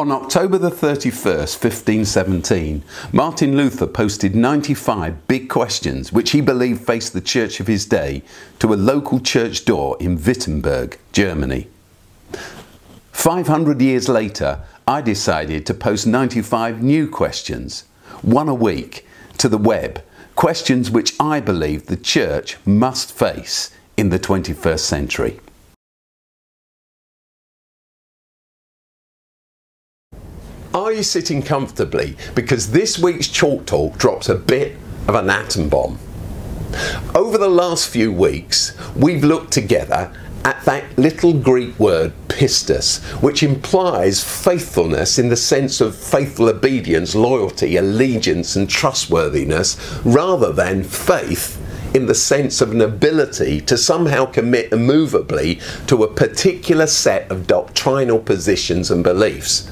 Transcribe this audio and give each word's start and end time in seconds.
On 0.00 0.10
October 0.10 0.56
the 0.56 0.70
31st, 0.70 1.62
1517, 1.62 2.82
Martin 3.12 3.54
Luther 3.54 3.86
posted 3.86 4.34
95 4.34 5.28
big 5.28 5.50
questions 5.50 6.10
which 6.10 6.30
he 6.30 6.40
believed 6.40 6.86
faced 6.86 7.12
the 7.12 7.20
church 7.20 7.60
of 7.60 7.66
his 7.66 7.84
day 7.84 8.22
to 8.60 8.72
a 8.72 8.80
local 8.80 9.20
church 9.20 9.66
door 9.66 9.98
in 10.00 10.16
Wittenberg, 10.16 10.98
Germany. 11.12 11.68
500 13.12 13.82
years 13.82 14.08
later, 14.08 14.62
I 14.88 15.02
decided 15.02 15.66
to 15.66 15.74
post 15.74 16.06
95 16.06 16.82
new 16.82 17.06
questions, 17.06 17.84
one 18.22 18.48
a 18.48 18.54
week, 18.54 19.06
to 19.36 19.50
the 19.50 19.58
web, 19.58 20.02
questions 20.34 20.90
which 20.90 21.14
I 21.20 21.40
believe 21.40 21.88
the 21.88 21.98
church 21.98 22.56
must 22.64 23.12
face 23.12 23.70
in 23.98 24.08
the 24.08 24.18
21st 24.18 24.80
century. 24.80 25.40
Are 30.72 30.92
you 30.92 31.02
sitting 31.02 31.42
comfortably? 31.42 32.16
Because 32.36 32.70
this 32.70 32.96
week's 32.96 33.26
Chalke 33.26 33.66
Talk 33.66 33.98
drops 33.98 34.28
a 34.28 34.36
bit 34.36 34.76
of 35.08 35.16
an 35.16 35.28
atom 35.28 35.68
bomb. 35.68 35.98
Over 37.12 37.38
the 37.38 37.48
last 37.48 37.88
few 37.88 38.12
weeks, 38.12 38.76
we've 38.94 39.24
looked 39.24 39.52
together 39.52 40.12
at 40.44 40.64
that 40.66 40.96
little 40.96 41.32
Greek 41.32 41.76
word 41.80 42.12
pistis, 42.28 43.02
which 43.20 43.42
implies 43.42 44.22
faithfulness 44.22 45.18
in 45.18 45.28
the 45.28 45.36
sense 45.36 45.80
of 45.80 45.96
faithful 45.96 46.48
obedience, 46.48 47.16
loyalty, 47.16 47.76
allegiance, 47.76 48.54
and 48.54 48.70
trustworthiness, 48.70 49.76
rather 50.04 50.52
than 50.52 50.84
faith 50.84 51.60
in 51.96 52.06
the 52.06 52.14
sense 52.14 52.60
of 52.60 52.70
an 52.70 52.80
ability 52.80 53.60
to 53.62 53.76
somehow 53.76 54.24
commit 54.24 54.72
immovably 54.72 55.60
to 55.88 56.04
a 56.04 56.14
particular 56.14 56.86
set 56.86 57.28
of 57.28 57.48
doctrinal 57.48 58.20
positions 58.20 58.92
and 58.92 59.02
beliefs. 59.02 59.68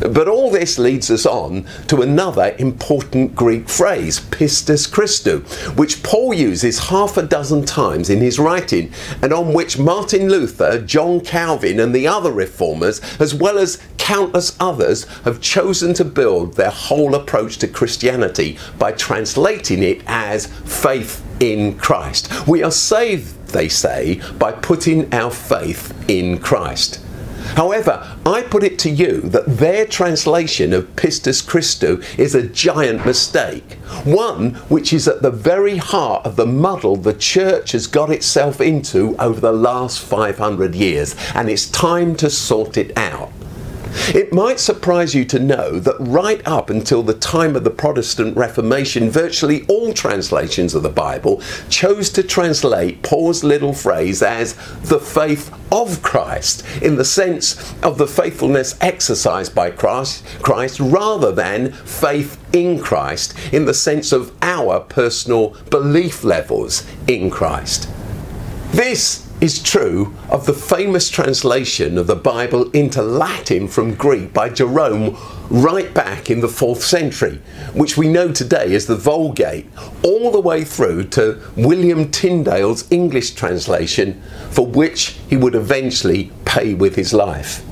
But 0.00 0.28
all 0.28 0.50
this 0.50 0.78
leads 0.78 1.10
us 1.10 1.26
on 1.26 1.66
to 1.88 2.02
another 2.02 2.54
important 2.58 3.34
Greek 3.34 3.68
phrase, 3.68 4.20
pistis 4.20 4.88
Christou, 4.88 5.42
which 5.76 6.02
Paul 6.02 6.34
uses 6.34 6.88
half 6.88 7.16
a 7.16 7.22
dozen 7.22 7.64
times 7.64 8.08
in 8.08 8.20
his 8.20 8.38
writing, 8.38 8.92
and 9.22 9.32
on 9.32 9.52
which 9.52 9.78
Martin 9.78 10.28
Luther, 10.28 10.80
John 10.80 11.20
Calvin, 11.20 11.80
and 11.80 11.94
the 11.94 12.06
other 12.06 12.32
reformers, 12.32 13.00
as 13.20 13.34
well 13.34 13.58
as 13.58 13.82
countless 13.98 14.56
others, 14.60 15.04
have 15.24 15.40
chosen 15.40 15.94
to 15.94 16.04
build 16.04 16.54
their 16.54 16.70
whole 16.70 17.14
approach 17.14 17.58
to 17.58 17.68
Christianity 17.68 18.56
by 18.78 18.92
translating 18.92 19.82
it 19.82 20.02
as 20.06 20.46
faith 20.46 21.24
in 21.40 21.76
Christ. 21.76 22.46
We 22.46 22.62
are 22.62 22.70
saved, 22.70 23.48
they 23.48 23.68
say, 23.68 24.20
by 24.38 24.52
putting 24.52 25.12
our 25.12 25.30
faith 25.30 25.92
in 26.08 26.38
Christ. 26.38 27.00
However, 27.56 28.16
I 28.26 28.42
put 28.42 28.62
it 28.62 28.78
to 28.80 28.90
you 28.90 29.20
that 29.22 29.46
their 29.46 29.86
translation 29.86 30.72
of 30.72 30.94
Pistis 30.96 31.42
Christou 31.42 32.02
is 32.18 32.34
a 32.34 32.46
giant 32.46 33.04
mistake. 33.04 33.74
One 34.04 34.54
which 34.68 34.92
is 34.92 35.08
at 35.08 35.22
the 35.22 35.30
very 35.30 35.76
heart 35.76 36.24
of 36.26 36.36
the 36.36 36.46
muddle 36.46 36.96
the 36.96 37.14
church 37.14 37.72
has 37.72 37.86
got 37.86 38.10
itself 38.10 38.60
into 38.60 39.16
over 39.18 39.40
the 39.40 39.52
last 39.52 40.00
500 40.00 40.74
years, 40.74 41.14
and 41.34 41.48
it's 41.48 41.68
time 41.70 42.14
to 42.16 42.30
sort 42.30 42.76
it 42.76 42.96
out. 42.96 43.32
It 44.14 44.32
might 44.32 44.58
surprise 44.58 45.14
you 45.14 45.24
to 45.26 45.38
know 45.38 45.78
that 45.78 45.96
right 46.00 46.40
up 46.46 46.70
until 46.70 47.02
the 47.02 47.14
time 47.14 47.56
of 47.56 47.64
the 47.64 47.70
Protestant 47.70 48.36
Reformation, 48.36 49.10
virtually 49.10 49.66
all 49.66 49.92
translations 49.92 50.74
of 50.74 50.82
the 50.82 50.88
Bible 50.88 51.42
chose 51.68 52.10
to 52.10 52.22
translate 52.22 53.02
Paul's 53.02 53.44
little 53.44 53.72
phrase 53.72 54.22
as 54.22 54.54
the 54.82 54.98
faith 54.98 55.52
of 55.70 56.02
Christ, 56.02 56.64
in 56.82 56.96
the 56.96 57.04
sense 57.04 57.74
of 57.82 57.98
the 57.98 58.06
faithfulness 58.06 58.76
exercised 58.80 59.54
by 59.54 59.70
Christ, 59.70 60.24
Christ 60.42 60.80
rather 60.80 61.30
than 61.32 61.72
faith 61.72 62.42
in 62.54 62.80
Christ, 62.80 63.34
in 63.52 63.66
the 63.66 63.74
sense 63.74 64.12
of 64.12 64.34
our 64.40 64.80
personal 64.80 65.50
belief 65.70 66.24
levels 66.24 66.86
in 67.06 67.30
Christ. 67.30 67.88
This 68.72 69.27
is 69.40 69.62
true 69.62 70.12
of 70.30 70.46
the 70.46 70.52
famous 70.52 71.08
translation 71.08 71.96
of 71.96 72.08
the 72.08 72.16
Bible 72.16 72.70
into 72.72 73.00
Latin 73.00 73.68
from 73.68 73.94
Greek 73.94 74.32
by 74.32 74.48
Jerome 74.48 75.16
right 75.48 75.94
back 75.94 76.28
in 76.28 76.40
the 76.40 76.48
4th 76.48 76.80
century, 76.80 77.40
which 77.72 77.96
we 77.96 78.08
know 78.08 78.32
today 78.32 78.74
as 78.74 78.86
the 78.86 78.96
Vulgate, 78.96 79.66
all 80.02 80.32
the 80.32 80.40
way 80.40 80.64
through 80.64 81.04
to 81.04 81.40
William 81.56 82.10
Tyndale's 82.10 82.90
English 82.90 83.32
translation, 83.32 84.20
for 84.50 84.66
which 84.66 85.16
he 85.28 85.36
would 85.36 85.54
eventually 85.54 86.32
pay 86.44 86.74
with 86.74 86.96
his 86.96 87.14
life. 87.14 87.64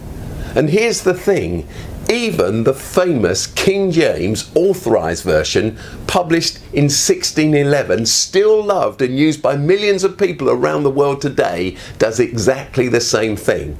And 0.54 0.70
here's 0.70 1.02
the 1.02 1.14
thing 1.14 1.66
even 2.10 2.64
the 2.64 2.74
famous 2.74 3.46
King 3.46 3.90
James 3.90 4.50
Authorized 4.54 5.24
Version, 5.24 5.76
published 6.06 6.58
in 6.72 6.84
1611, 6.84 8.06
still 8.06 8.62
loved 8.62 9.02
and 9.02 9.18
used 9.18 9.42
by 9.42 9.56
millions 9.56 10.04
of 10.04 10.18
people 10.18 10.48
around 10.48 10.82
the 10.82 10.90
world 10.90 11.20
today, 11.20 11.76
does 11.98 12.20
exactly 12.20 12.88
the 12.88 13.00
same 13.00 13.36
thing. 13.36 13.76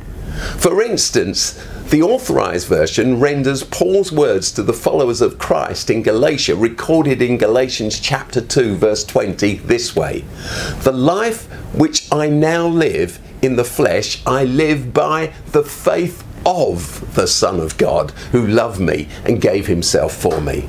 For 0.58 0.82
instance, 0.82 1.52
the 1.90 2.02
Authorized 2.02 2.66
Version 2.66 3.20
renders 3.20 3.62
Paul's 3.62 4.10
words 4.10 4.50
to 4.52 4.62
the 4.62 4.72
followers 4.72 5.20
of 5.20 5.38
Christ 5.38 5.88
in 5.88 6.02
Galatia, 6.02 6.56
recorded 6.56 7.22
in 7.22 7.38
Galatians 7.38 8.00
chapter 8.00 8.40
2, 8.40 8.74
verse 8.76 9.04
20, 9.04 9.58
this 9.58 9.94
way 9.94 10.24
The 10.82 10.92
life 10.92 11.44
which 11.74 12.12
I 12.12 12.28
now 12.28 12.66
live 12.66 13.20
in 13.40 13.56
the 13.56 13.64
flesh, 13.64 14.20
I 14.26 14.44
live 14.44 14.92
by 14.92 15.32
the 15.52 15.62
faith 15.62 16.24
of 16.46 17.14
the 17.14 17.26
Son 17.26 17.60
of 17.60 17.76
God 17.76 18.12
who 18.32 18.46
loved 18.46 18.80
me 18.80 19.08
and 19.24 19.40
gave 19.40 19.66
himself 19.66 20.14
for 20.14 20.40
me. 20.40 20.68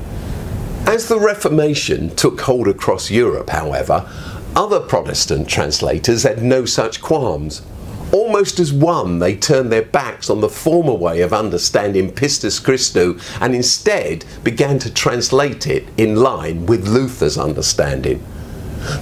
As 0.86 1.06
the 1.06 1.20
Reformation 1.20 2.14
took 2.16 2.40
hold 2.40 2.66
across 2.66 3.10
Europe, 3.10 3.50
however, 3.50 4.10
other 4.56 4.80
Protestant 4.80 5.48
translators 5.48 6.24
had 6.24 6.42
no 6.42 6.64
such 6.64 7.00
qualms. 7.00 7.62
Almost 8.10 8.58
as 8.58 8.72
one, 8.72 9.18
they 9.18 9.36
turned 9.36 9.70
their 9.70 9.82
backs 9.82 10.30
on 10.30 10.40
the 10.40 10.48
former 10.48 10.94
way 10.94 11.20
of 11.20 11.32
understanding 11.32 12.10
Pistis 12.10 12.60
Christou 12.60 13.20
and 13.40 13.54
instead 13.54 14.24
began 14.42 14.78
to 14.80 14.92
translate 14.92 15.66
it 15.66 15.86
in 15.96 16.16
line 16.16 16.66
with 16.66 16.88
Luther's 16.88 17.38
understanding. 17.38 18.24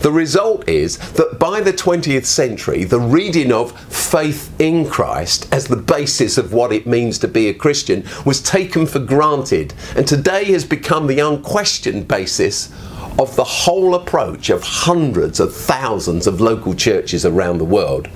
The 0.01 0.13
result 0.13 0.69
is 0.69 0.99
that 1.13 1.39
by 1.39 1.61
the 1.61 1.73
20th 1.73 2.25
century, 2.25 2.85
the 2.85 3.01
reading 3.01 3.53
of 3.53 3.79
faith 3.93 4.53
in 4.61 4.89
Christ 4.89 5.53
as 5.53 5.67
the 5.67 5.77
basis 5.77 6.39
of 6.39 6.53
what 6.53 6.73
it 6.73 6.87
means 6.87 7.19
to 7.21 7.29
be 7.29 7.49
a 7.49 7.55
Christian 7.55 8.05
was 8.25 8.43
taken 8.43 8.87
for 8.87 8.99
granted 8.99 9.75
and 9.97 10.07
today 10.07 10.45
has 10.47 10.65
become 10.65 11.07
the 11.07 11.21
unquestioned 11.21 12.09
basis 12.09 12.73
of 13.19 13.35
the 13.37 13.45
whole 13.45 13.95
approach 13.95 14.51
of 14.51 14.63
hundreds 14.63 15.41
of 15.41 15.55
thousands 15.55 16.27
of 16.27 16.41
local 16.41 16.75
churches 16.75 17.25
around 17.25 17.59
the 17.59 17.65
world. 17.65 18.09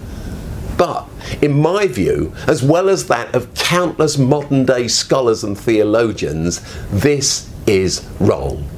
But 0.76 1.08
in 1.42 1.60
my 1.60 1.86
view, 1.86 2.34
as 2.46 2.62
well 2.62 2.88
as 2.88 3.06
that 3.08 3.34
of 3.34 3.52
countless 3.54 4.16
modern 4.18 4.64
day 4.64 4.88
scholars 4.88 5.44
and 5.44 5.58
theologians, 5.58 6.60
this 6.90 7.50
is 7.66 8.06
wrong. 8.18 8.68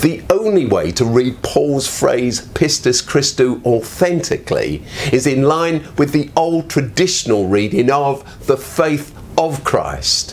The 0.00 0.22
only 0.28 0.66
way 0.66 0.92
to 0.92 1.04
read 1.04 1.42
Paul's 1.42 1.86
phrase 1.86 2.42
pistis 2.48 3.02
Christou 3.02 3.64
authentically 3.64 4.84
is 5.10 5.26
in 5.26 5.42
line 5.42 5.86
with 5.96 6.12
the 6.12 6.30
old 6.36 6.68
traditional 6.68 7.48
reading 7.48 7.90
of 7.90 8.46
the 8.46 8.58
faith 8.58 9.16
of 9.38 9.64
Christ, 9.64 10.32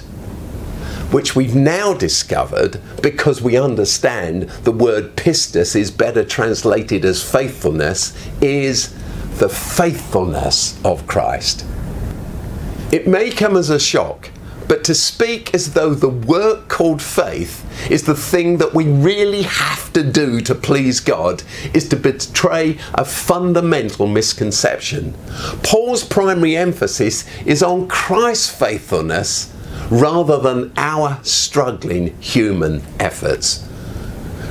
which 1.12 1.36
we've 1.36 1.56
now 1.56 1.94
discovered 1.94 2.82
because 3.02 3.42
we 3.42 3.58
understand 3.58 4.44
the 4.64 4.72
word 4.72 5.16
pistis 5.16 5.76
is 5.76 5.90
better 5.90 6.26
translated 6.26 7.06
as 7.06 7.24
faithfulness, 7.24 8.14
is 8.42 8.94
the 9.38 9.50
faithfulness 9.50 10.78
of 10.84 11.08
Christ. 11.08 11.66
It 12.92 13.08
may 13.08 13.32
come 13.32 13.56
as 13.56 13.70
a 13.70 13.80
shock 13.80 14.32
but 14.70 14.84
to 14.86 14.94
speak 14.94 15.54
as 15.54 15.74
though 15.74 15.96
the 15.96 16.08
work 16.08 16.70
called 16.70 17.02
faith 17.02 17.66
is 17.92 18.04
the 18.04 18.16
thing 18.16 18.58
that 18.60 18.74
we 18.74 18.86
really 18.86 19.42
have 19.42 19.92
to 19.94 20.04
do 20.04 20.40
to 20.42 20.54
please 20.54 21.00
God 21.00 21.42
is 21.74 21.90
to 21.90 21.96
betray 21.96 22.78
a 22.94 23.04
fundamental 23.04 24.06
misconception. 24.06 25.16
Paul's 25.64 26.04
primary 26.04 26.56
emphasis 26.56 27.26
is 27.46 27.64
on 27.64 27.88
Christ's 27.88 28.50
faithfulness 28.50 29.52
rather 29.90 30.38
than 30.38 30.72
our 30.78 31.20
struggling 31.24 32.16
human 32.22 32.84
efforts. 33.00 33.68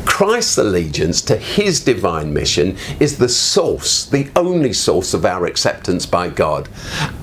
Christ's 0.08 0.56
allegiance 0.56 1.20
to 1.22 1.36
his 1.36 1.80
divine 1.80 2.32
mission 2.32 2.76
is 2.98 3.18
the 3.18 3.28
source, 3.28 4.06
the 4.06 4.30
only 4.34 4.72
source 4.72 5.12
of 5.12 5.26
our 5.26 5.44
acceptance 5.44 6.06
by 6.06 6.30
God. 6.30 6.68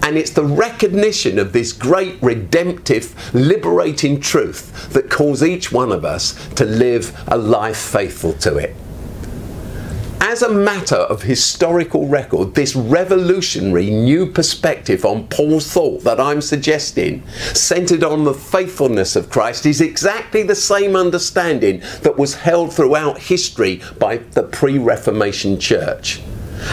And 0.04 0.18
it's 0.18 0.30
the 0.30 0.46
recognition 0.46 1.40
of 1.40 1.52
this 1.52 1.74
great 1.74 2.22
redemptive, 2.22 3.34
liberating 3.34 4.22
truth 4.22 4.94
that 4.94 5.10
calls 5.10 5.44
each 5.44 5.72
one 5.72 5.92
of 5.92 6.06
us 6.06 6.48
to 6.54 6.64
live 6.64 7.12
a 7.28 7.38
life 7.38 7.76
faithful 7.76 8.34
to 8.34 8.58
it 8.58 8.76
as 10.36 10.42
a 10.42 10.52
matter 10.52 10.98
of 10.98 11.22
historical 11.22 12.10
record, 12.10 12.56
this 12.56 12.76
revolutionary 12.76 13.90
new 13.90 14.30
perspective 14.30 15.06
on 15.06 15.26
Paul's 15.30 15.72
thought 15.72 16.04
that 16.04 16.20
I'm 16.20 16.42
suggesting, 16.42 17.26
centered 17.54 18.04
on 18.04 18.26
the 18.26 18.34
faithfulness 18.34 19.16
of 19.16 19.30
Christ, 19.30 19.66
is 19.66 19.80
exactly 19.80 20.44
the 20.44 20.54
same 20.54 20.94
understanding 20.94 21.80
that 22.02 22.18
was 22.18 22.36
held 22.36 22.74
throughout 22.74 23.18
history 23.18 23.82
by 23.98 24.18
the 24.18 24.44
pre 24.44 24.78
Reformation 24.78 25.58
church. 25.58 26.22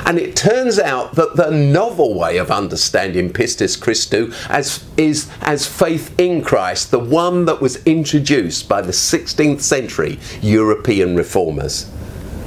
And 0.06 0.18
it 0.18 0.34
turns 0.34 0.80
out 0.80 1.14
that 1.14 1.36
the 1.36 1.52
novel 1.52 2.18
way 2.18 2.38
of 2.38 2.50
understanding 2.50 3.32
Pistis 3.32 3.78
Christou 3.78 4.34
as, 4.50 4.84
is 4.96 5.30
as 5.40 5.68
faith 5.68 6.18
in 6.18 6.42
Christ, 6.42 6.90
the 6.90 6.98
one 6.98 7.44
that 7.44 7.60
was 7.60 7.76
introduced 7.84 8.68
by 8.68 8.80
the 8.82 8.90
16th 8.90 9.60
century 9.60 10.18
European 10.40 11.14
reformers. 11.14 11.88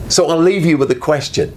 So 0.07 0.27
I'll 0.27 0.37
leave 0.37 0.65
you 0.65 0.77
with 0.77 0.91
a 0.91 0.95
question. 0.95 1.55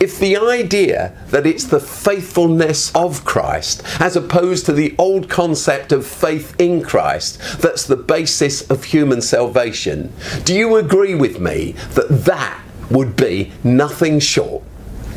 If 0.00 0.18
the 0.18 0.38
idea 0.38 1.14
that 1.26 1.46
it's 1.46 1.64
the 1.64 1.78
faithfulness 1.78 2.90
of 2.94 3.24
Christ, 3.26 3.82
as 4.00 4.16
opposed 4.16 4.64
to 4.66 4.72
the 4.72 4.94
old 4.96 5.28
concept 5.28 5.92
of 5.92 6.06
faith 6.06 6.58
in 6.58 6.82
Christ, 6.82 7.38
that's 7.60 7.86
the 7.86 7.96
basis 7.96 8.70
of 8.70 8.84
human 8.84 9.20
salvation, 9.20 10.10
do 10.44 10.54
you 10.54 10.76
agree 10.76 11.14
with 11.14 11.38
me 11.38 11.72
that 11.92 12.24
that 12.24 12.62
would 12.90 13.14
be 13.14 13.52
nothing 13.62 14.20
short 14.20 14.62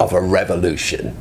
of 0.02 0.12
a 0.12 0.20
revolution? 0.22 1.16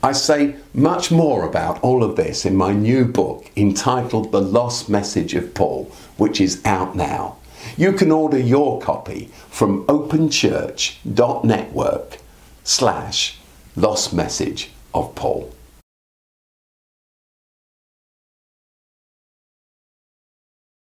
I 0.00 0.12
say 0.12 0.54
much 0.72 1.10
more 1.10 1.44
about 1.44 1.82
all 1.82 2.04
of 2.04 2.14
this 2.14 2.44
in 2.44 2.54
my 2.54 2.72
new 2.72 3.04
book 3.04 3.50
entitled 3.56 4.30
The 4.30 4.40
Lost 4.40 4.88
Message 4.88 5.34
of 5.34 5.52
Paul, 5.54 5.90
which 6.16 6.40
is 6.40 6.64
out 6.64 6.94
now. 6.94 7.37
You 7.78 7.92
can 7.92 8.10
order 8.10 8.40
your 8.40 8.80
copy 8.80 9.30
from 9.50 9.84
openchurch.network 9.84 12.18
slash 12.64 13.38
lost 13.76 14.12
message 14.12 14.72
of 14.92 15.14
Paul. 15.14 15.54